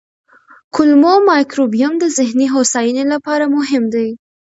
کولمو 0.75 1.13
مایکروبیوم 1.29 1.93
د 1.99 2.03
ذهني 2.17 2.47
هوساینې 2.55 3.03
لپاره 3.13 3.45
مهم 3.55 3.83
دی. 3.93 4.07